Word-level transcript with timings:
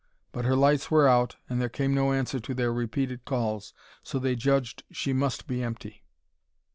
But 0.31 0.45
her 0.45 0.55
lights 0.55 0.89
were 0.89 1.07
out 1.07 1.35
and 1.47 1.61
there 1.61 1.69
came 1.69 1.93
no 1.93 2.11
answer 2.11 2.39
to 2.39 2.55
their 2.55 2.73
repeated 2.73 3.23
calls, 3.23 3.71
so 4.01 4.17
they 4.17 4.35
judged 4.35 4.83
she 4.89 5.13
must 5.13 5.45
be 5.45 5.61
empty. 5.61 6.01